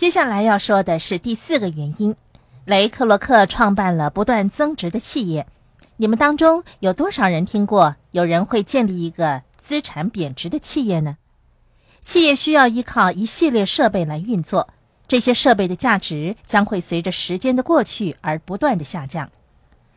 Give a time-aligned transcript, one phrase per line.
[0.00, 2.16] 接下来要说的是第四个原因，
[2.64, 5.46] 雷克洛克创办了不断增值的企业。
[5.98, 11.18] 你们当中有多少人听过有人会建立一个资产贬值的企业呢？
[12.00, 14.70] 企业需要依靠一系列设备来运作，
[15.06, 19.30] 这些设备的价值将会随着时间的过去而不断的下降。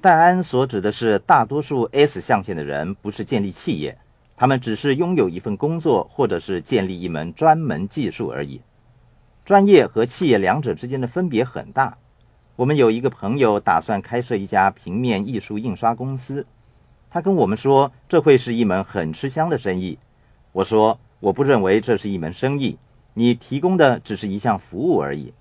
[0.02, 3.98] 戴安所指的是，大多数 S 象限的人不是建立企业，
[4.36, 8.60] 他们只是拥有一份工作，或者是建立一门专门技术而已。
[9.46, 11.98] 专业和企业两者之间的分别很大。
[12.56, 16.46] 我们有一个朋友打算开设一家平面艺术印刷公司，
[17.10, 20.00] 他跟我们说这会是一门很吃香的生意。
[20.54, 22.78] 我说我不认为这是一门生意，
[23.16, 25.34] 你提供的只是一项服务而已。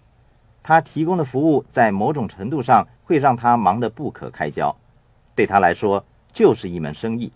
[0.64, 4.74] 他提供的服务在某种程度上会让他忙得不可开交，
[5.36, 7.30] 对他来说就是一门生意。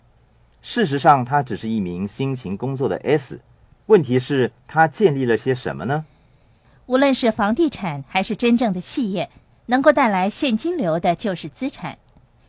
[0.61, 3.39] 事实上，他只是一名辛勤工作的 S。
[3.85, 6.05] 问题是，他建立了些什么呢？
[6.87, 9.29] 无论是房地产还是真正的企业，
[9.65, 11.97] 能够带来现金流的就是资产。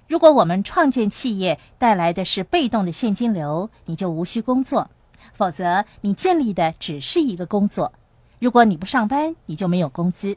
[0.06, 4.88] 如果我们创建企业带来的是被动的现金流，你就无需工作；
[5.34, 7.92] 否则，你建立的只是一个工作。
[8.38, 10.36] 如果你不上班，你就没有工资。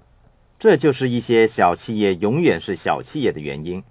[0.57, 3.83] 这就是一些小企业永远是小企业的原因，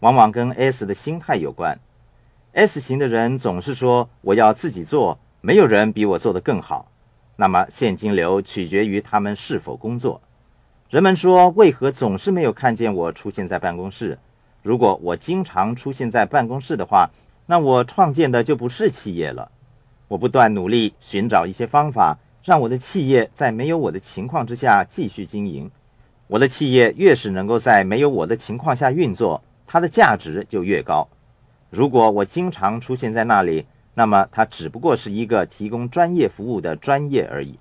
[0.00, 1.78] 往往跟 S 的心态有关。
[2.52, 6.90] S 型的人总是说：“我要自己做，没有人比我做得更好。”
[7.40, 10.20] 那么现金流取决于他们是否工作。
[10.90, 14.18] 人们说：“为何总是没有看见我出现在办公室？”
[14.60, 17.08] 如果我经常出现在办公室的话，
[17.46, 19.52] 那我创建的就不是企业了。
[20.08, 25.70] 我不断努力寻找一些方法，让我的企业在没有我的情况之下继续经营。
[26.26, 31.06] 我的企业越是能够在没有我的情况下运作，它的价值就越高。
[31.70, 33.64] 如果我经常出现在那里，
[33.98, 37.58] 那么，它只不过是一个提供专业服务的专业而已。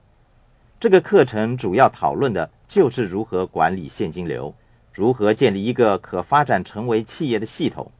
[0.79, 4.53] 这个课程主要讨论的就是如何管理现金流，
[4.93, 7.91] 如何建立一个可发展成为企业的系统。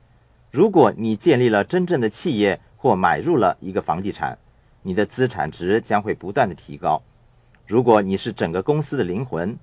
[0.52, 4.38] 如果你建立了真正的企业或买入了一个房地产，
[4.84, 7.02] 你的资产值将会不断的提高。
[7.66, 9.58] 如果你是整个公司的灵魂，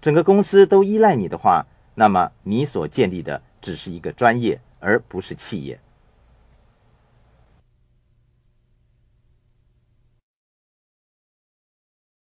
[0.00, 1.66] 整个公司都依赖你的话，
[1.96, 5.80] 那么你所建立的只是一个专业，而不是企业。